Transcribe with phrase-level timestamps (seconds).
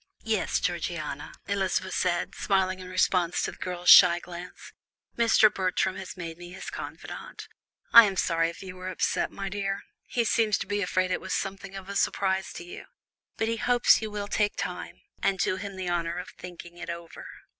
[0.23, 4.73] "Yes, Georgiana," Elizabeth said, smiling in response to the girl's shy glance,
[5.15, 5.53] "Mr.
[5.53, 7.47] Bertram has made me his confidante.
[7.93, 11.21] I am sorry if you were upset, my dear; he seems to be afraid it
[11.21, 12.85] was something of a surprise to you,
[13.37, 16.89] but he hopes you will take time, and do him the honour of thinking it
[16.89, 17.27] over."